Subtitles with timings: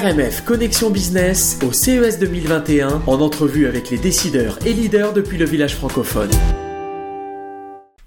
[0.00, 5.44] RMF Connexion Business au CES 2021 en entrevue avec les décideurs et leaders depuis le
[5.44, 6.30] village francophone.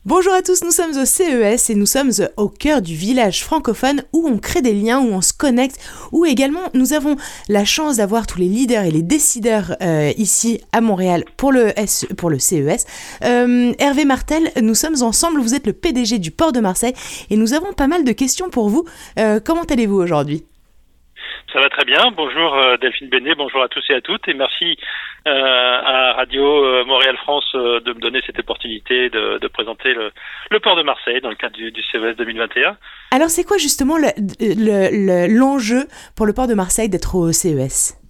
[0.03, 4.01] Bonjour à tous, nous sommes au CES et nous sommes au cœur du village francophone
[4.11, 5.77] où on crée des liens, où on se connecte,
[6.11, 7.15] où également nous avons
[7.47, 11.73] la chance d'avoir tous les leaders et les décideurs euh, ici à Montréal pour le,
[12.15, 12.87] pour le CES.
[13.23, 16.93] Euh, Hervé Martel, nous sommes ensemble, vous êtes le PDG du port de Marseille
[17.29, 18.83] et nous avons pas mal de questions pour vous.
[19.19, 20.43] Euh, comment allez-vous aujourd'hui?
[21.53, 22.11] Ça va très bien.
[22.17, 24.75] Bonjour euh, Delphine Bénet, bonjour à tous et à toutes et merci
[25.27, 30.75] euh, à Radio euh, Montréal France de me donner cette opportunité de, présenter le, port
[30.75, 32.75] de Marseille dans le cadre du, du CES 2021.
[33.11, 35.85] Alors c'est quoi justement l'enjeu
[36.17, 38.02] pour le port de Marseille d'être au CES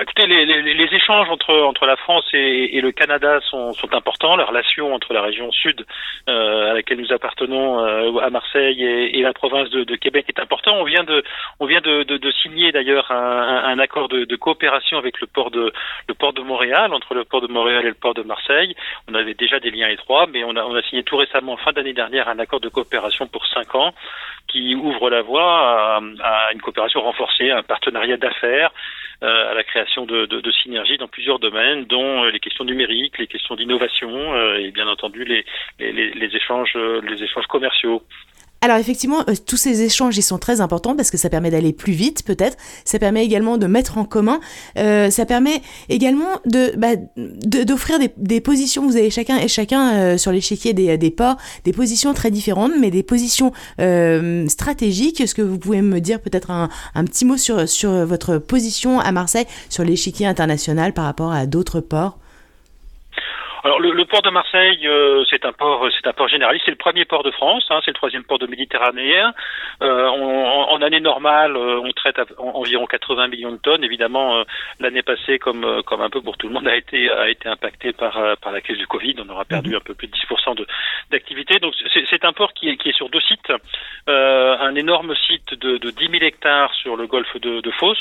[0.00, 4.36] écoutez, les, échanges entre entre la France et, le Canada sont, importants.
[4.36, 5.84] La relation entre la région sud
[6.28, 10.76] euh, à laquelle nous appartenons euh, à Marseille et, la province de, Québec est important.
[10.78, 11.24] On vient de
[11.60, 15.72] on vient de, de, signer d'ailleurs un, accord de, coopération avec le port de
[16.08, 18.74] le port de Montréal entre le port de Montréal et le port de Marseille.
[19.10, 21.72] On avait déjà des liens étroits, mais on a on a signé tout récemment fin
[21.72, 23.92] d'année dernière un accord de coopération pour cinq ans
[24.48, 28.70] qui ouvre la voie à, à une coopération renforcée, un partenariat d'affaires,
[29.20, 33.26] euh, à la création de, synergies dans plusieurs domaines, dont euh, les questions numériques, les
[33.26, 35.44] questions d'innovation euh, et bien entendu les,
[35.78, 36.76] les échanges
[37.48, 38.02] commerciaux.
[38.60, 41.72] Alors effectivement, euh, tous ces échanges, ils sont très importants parce que ça permet d'aller
[41.72, 44.40] plus vite peut-être, ça permet également de mettre en commun,
[44.78, 49.92] euh, ça permet également de bah, d'offrir des, des, positions, vous avez chacun et chacun
[49.94, 55.20] euh, sur l'échiquier des, des ports, des positions très différentes, mais des positions euh, stratégiques.
[55.20, 58.98] Est-ce que vous pouvez me dire peut-être un, un, petit mot sur, sur votre position
[58.98, 62.18] à Marseille, sur l'échiquier international par rapport à d'autres ports?
[63.68, 66.64] Alors le, le, port de Marseille, euh, c'est un port, c'est un port généraliste.
[66.64, 67.66] C'est le premier port de France.
[67.68, 69.22] Hein, c'est le troisième port de Méditerranée.
[69.82, 73.84] Euh, on, en année normale, euh, on traite environ 80 millions de tonnes.
[73.84, 74.44] Évidemment, euh,
[74.80, 77.92] l'année passée, comme comme un peu pour tout le monde, a été a été impacté
[77.92, 79.16] par par la crise du Covid.
[79.18, 79.76] On aura perdu mhm.
[79.76, 80.66] un peu plus de 10% de
[81.10, 81.58] d'activité.
[81.58, 81.74] Donc
[82.08, 83.52] c'est un port qui est qui est sur deux sites.
[84.06, 87.98] un énorme site de, de 10 000 hectares sur le golfe de, de Fos,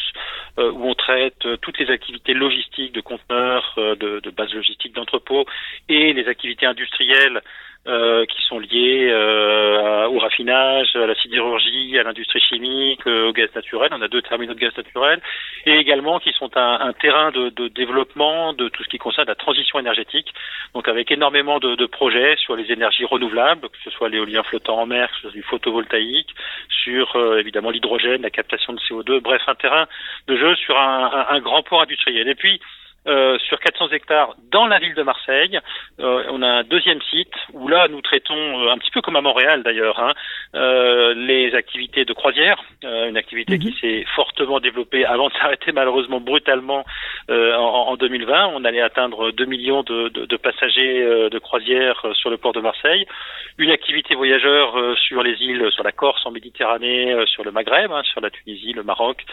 [0.57, 5.45] où on traite toutes les activités logistiques de conteneurs, de, de bases logistiques d'entrepôts
[5.89, 7.41] et les activités industrielles
[7.87, 13.31] euh, qui sont liées euh, au raffinage, à la sidérurgie, à l'industrie chimique, euh, au
[13.31, 13.91] gaz naturel.
[13.93, 15.21] On a deux terminaux de gaz naturel
[15.65, 19.27] et également qui sont un, un terrain de, de, développement de tout ce qui concerne
[19.27, 20.33] la transition énergétique.
[20.73, 24.79] Donc avec énormément de, de projets sur les énergies renouvelables, que ce soit l'éolien flottant
[24.79, 26.35] en mer, soit du photovoltaïque,
[26.83, 29.21] sur euh, évidemment l'hydrogène, la captation de CO2.
[29.21, 29.87] Bref, un terrain
[30.27, 32.27] de jeu sur un, un grand port industriel.
[32.27, 32.59] Et puis
[33.07, 35.57] euh, sur 400 hectares dans la ville de Marseille.
[36.01, 39.15] Euh, on a un deuxième site où là nous traitons euh, un petit peu comme
[39.15, 40.13] à Montréal d'ailleurs hein,
[41.15, 43.73] les activités de croisière, une activité qui mhm.
[43.79, 46.83] s'est fortement développée avant de s'arrêter malheureusement brutalement
[47.29, 48.51] en, en, 2020.
[48.53, 52.61] On allait atteindre 2 millions de, de, de passagers de croisière sur le port de
[52.61, 53.05] Marseille.
[53.57, 58.03] Une activité voyageur sur les îles, sur la Corse, en Méditerranée, sur le Maghreb, hein,
[58.03, 59.23] sur la Tunisie, le Maroc,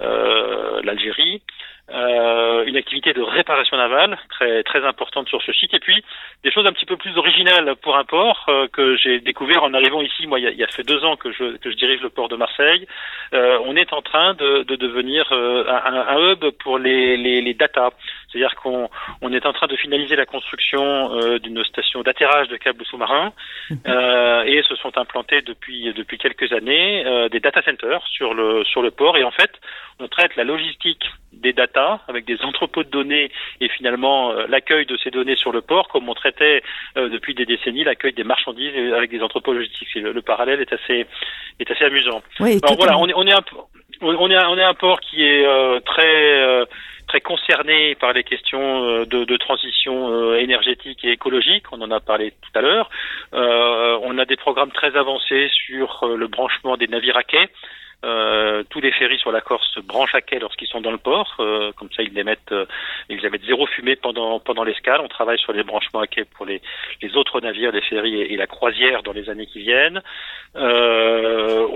[0.00, 1.42] l'Algérie
[1.88, 5.74] euh, une activité de réparation navale très très importante sur ce site.
[5.74, 6.02] Et puis
[6.44, 9.74] des choses un petit peu plus originales pour un port euh, que j'ai découvert en
[9.74, 11.70] arrivant ici moi il y, a, il y, a, fait deux ans que je, que
[11.70, 12.86] je dirige le port de Marseille.
[13.34, 17.40] Euh, on est en train de, de devenir euh, un, un, hub pour les, les,
[17.42, 17.90] les data.
[18.28, 18.88] C'est-à-dire qu'on
[19.22, 23.32] on est en train de finaliser la construction euh, d'une station d'atterrage de câbles sous-marins.
[24.46, 28.90] Et se sont implantés depuis depuis quelques années des data centers sur le sur le
[28.90, 29.16] port.
[29.16, 29.50] Et en fait
[29.98, 33.30] on traite la logistique des data avec des entrepôts de données
[33.60, 36.62] et finalement euh, l'accueil de ces données sur le port, comme on traitait
[36.96, 39.94] euh, depuis des décennies l'accueil des marchandises avec des entrepôts logistiques.
[39.94, 41.06] Le, le, parallèle est assez
[41.60, 42.22] est assez amusant.
[42.40, 43.44] Alors voilà, on est on est un
[44.02, 46.66] on est on est un port qui est euh, très
[47.08, 51.64] très concerné par les questions de, de transition énergétique et écologique.
[51.70, 52.90] On en a parlé tout à l'heure.
[53.32, 57.48] on a des programmes très avancés sur le branchement des navires à quai.
[58.04, 60.98] Euh, tous les ferries sur la Corse se branchent à quai lorsqu'ils sont dans le
[60.98, 62.66] port, euh, comme ça ils émettent, euh,
[63.08, 65.00] ils émettent zéro fumée pendant pendant l'escale.
[65.02, 66.60] On travaille sur les branchements à quai pour les,
[67.02, 70.02] les autres navires, les ferries et, la croisière dans les années qui viennent.
[70.54, 71.72] on,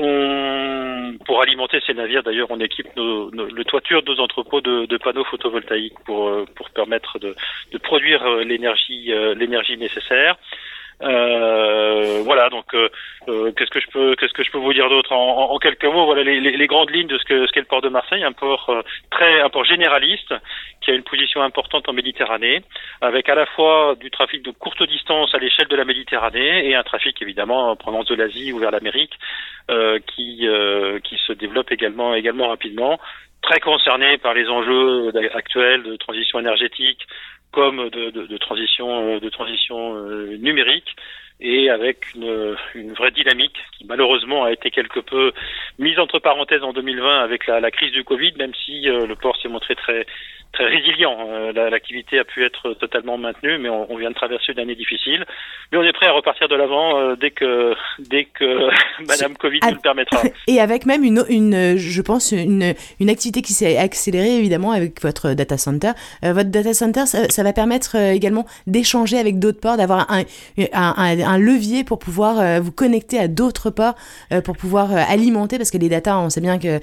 [1.25, 4.85] pour alimenter ces navires, d'ailleurs, on équipe nos, nos, le toiture de nos entrepôts de,
[4.85, 7.35] de panneaux photovoltaïques pour pour permettre de,
[7.73, 10.37] de produire l'énergie l'énergie nécessaire.
[11.03, 12.89] Euh, voilà, donc euh,
[13.31, 16.05] euh, qu'est-ce que je peux qu'est-ce que je peux vous dire d'autre en, quelques mots?
[16.05, 18.73] Voilà les, grandes lignes de ce que ce qu'est le port de Marseille, un port
[19.11, 20.35] très un port généraliste
[20.81, 22.63] qui a une position importante en Méditerranée,
[23.01, 26.75] avec à la fois du trafic de courte distance à l'échelle de la Méditerranée et
[26.75, 29.19] un trafic évidemment en provenance de l'Asie ou vers l'Amérique
[30.07, 30.47] qui
[31.05, 32.99] qui se développe également également rapidement.
[33.43, 37.07] Très concerné par les enjeux actuels de transition énergétique
[37.53, 40.97] comme de, transition de transition euh, numérique
[41.41, 45.33] et avec une, une, vraie dynamique qui malheureusement a été quelque peu
[45.79, 49.17] mise entre parenthèses en 2020 avec la, la crise du Covid, même si euh, le
[49.17, 50.07] port s'est montré très
[50.53, 51.17] très résilient.
[51.31, 54.75] Euh, l'activité a pu être totalement maintenue, mais on, on vient de traverser une année
[54.75, 55.25] difficile.
[55.71, 58.69] Mais on est prêt à repartir de l'avant euh, dès que dès que
[59.09, 60.23] Madame Covid nous le permettra.
[60.49, 65.01] Et avec même une, une je pense une, une activité qui s'est accélérée évidemment avec
[65.03, 65.93] votre data center.
[66.23, 70.23] Votre data center, ça, ça va permettre également d'échanger avec d'autres ports, d'avoir un,
[70.73, 73.95] un, un, levier pour pouvoir vous connecter à d'autres ports,
[74.45, 76.81] pour pouvoir alimenter, parce que les data, on sait bien que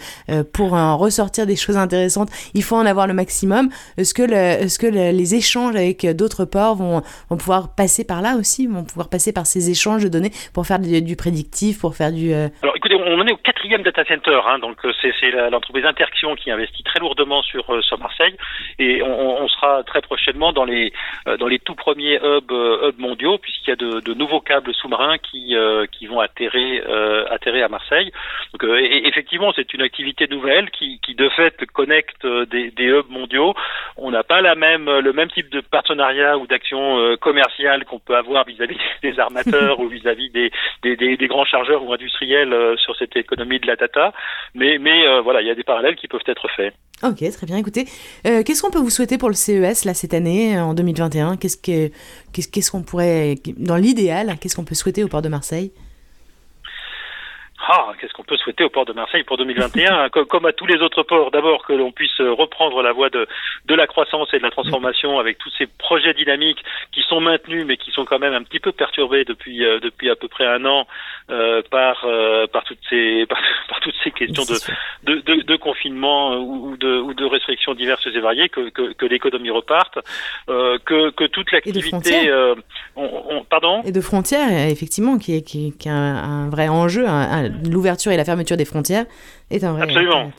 [0.53, 3.69] pour en ressortir des choses intéressantes, il faut en avoir le maximum.
[3.97, 8.35] Est-ce que, est-ce que les échanges avec d'autres ports vont, vont, pouvoir passer par là
[8.37, 12.11] aussi, vont pouvoir passer par ces échanges de données pour faire du, prédictif, pour faire
[12.11, 12.33] du...
[12.33, 15.85] Euh, Alors écoutez, on en est au quatrième data center, hein, donc euh, c'est, l'entreprise
[15.85, 18.35] Interaction qui investit très lourdement sur, euh, sur Marseille
[18.79, 20.91] et on, sera très prochainement dans les,
[21.39, 25.55] dans les tout premiers hubs, hubs mondiaux puisqu'il y a de nouveaux câbles sous-marins qui,
[25.91, 26.83] qui vont atterrir,
[27.29, 28.11] atterrir à Marseille.
[28.53, 33.53] Donc et, effectivement, c'est une activité nouvelle qui, qui de fait connecte des hubs mondiaux
[33.97, 37.99] on n'a pas la même, le même type de partenariat ou d'action euh, commerciale qu'on
[37.99, 40.51] peut avoir vis-à-vis des armateurs ou vis-à-vis des,
[40.83, 44.13] des, grands chargeurs ou industriels euh, sur cette économie de la data.
[44.53, 46.73] Mais, mais euh, voilà, il y a des parallèles qui peuvent être faits.
[47.03, 47.57] Ok, très bien.
[47.57, 47.85] Écoutez,
[48.23, 52.71] qu'est-ce qu'on peut vous souhaiter pour le CES là cette année, en 2021 Qu'est-ce qu'est-ce
[52.71, 55.71] qu'on pourrait, dans l'idéal, qu'est-ce qu'on peut souhaiter au port de Marseille?
[57.69, 60.81] Ah, qu'est-ce qu'on peut souhaiter au port de Marseille pour 2021 Comme à tous les
[60.81, 63.27] autres ports, d'abord que l'on puisse reprendre la voie de,
[63.65, 67.65] de la croissance et de la transformation avec tous ces projets dynamiques qui sont maintenus,
[67.65, 70.45] mais qui sont quand même un petit peu perturbés depuis euh, depuis à peu près
[70.45, 70.87] un an
[71.29, 73.25] euh, par euh, par toutes ces
[73.69, 78.07] par, toutes ces questions de de, de, de, confinement ou de ou de restrictions diverses
[78.07, 79.99] et variées, que que, que l'économie reparte,
[80.47, 82.31] que que toute l'activité,
[82.95, 87.05] on, pardon, et de frontières effectivement qui est qui, qui un, un vrai enjeu.
[87.07, 89.05] Un, l'ouverture et la fermeture des frontières
[89.51, 90.31] est un vrai Absolument.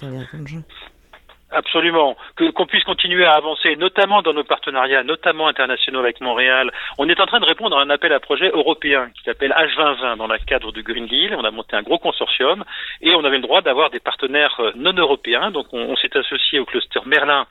[1.50, 2.14] Absolument.
[2.36, 6.70] Que, qu'on puisse continuer à avancer, notamment dans nos partenariats, notamment internationaux avec Montréal.
[6.98, 10.18] On est en train de répondre à un appel à projet européen qui s'appelle H2020
[10.18, 11.34] dans le cadre du Green Deal.
[11.34, 12.64] On a monté un gros consortium
[13.00, 15.50] et on avait le droit d'avoir des partenaires euh, non européens.
[15.50, 17.46] Donc on, on s'est associé au cluster Merlin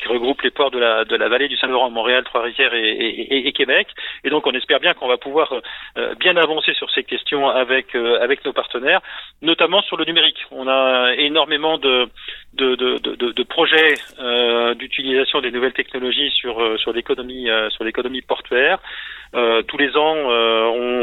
[0.00, 3.88] qui regroupe les ports de la, de la vallée du Saint-Laurent, Montréal, Trois-Rivières et, Québec.
[4.24, 7.94] Et donc on espère bien qu'on va pouvoir euh, bien avancer sur ces questions avec,
[7.94, 9.00] euh, avec nos partenaires,
[9.42, 10.38] notamment sur le numérique.
[10.50, 12.08] On a énormément de,
[12.54, 17.84] de, de, de, de projets euh, d'utilisation des nouvelles technologies sur, euh, sur l'économie sur
[17.84, 18.78] l'économie portuaire.
[19.68, 21.00] tous les ans, on,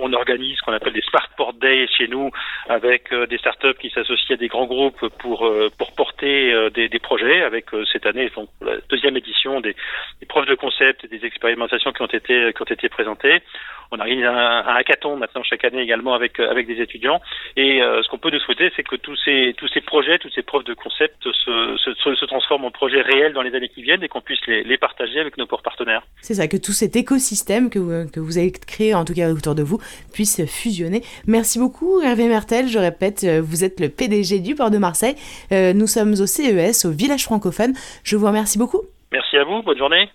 [0.00, 2.30] on, organise ce qu'on appelle des Smart Port Days chez nous
[2.68, 5.38] avec des startups qui s'associent à des grands groupes pour,
[5.78, 9.74] pour porter des, des projets avec cette donc la deuxième édition des,
[10.20, 13.42] des, preuves de concept et des expérimentations qui ont été qui ont été présentées.
[13.90, 17.20] On organise un, un hackathon maintenant chaque année également avec avec des étudiants.
[17.56, 20.34] Et euh, ce qu'on peut nous souhaiter, c'est que tous ces tous ces projets, toutes
[20.34, 23.82] ces preuves de concept se, se, se transforment en projets réels dans les années qui
[23.82, 26.02] viennent et qu'on puisse les, les, partager avec nos ports partenaires.
[26.20, 29.30] C'est ça, que tout cet écosystème que vous, que vous avez créé, en tout cas
[29.30, 29.78] autour de vous,
[30.12, 31.02] puisse fusionner.
[31.26, 32.68] Merci beaucoup Hervé Mertel.
[32.68, 35.14] Je répète, euh, vous êtes le PDG du port de Marseille.
[35.52, 37.74] Euh, nous sommes au CES, au village francophone.
[38.04, 38.82] Je vous remercie beaucoup.
[39.12, 40.10] Merci à vous, bonne journée.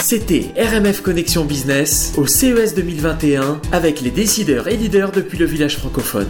[0.00, 5.76] C'était RMF Connexion Business au CES 2021 avec les décideurs et leaders depuis le village
[5.78, 6.28] francophone.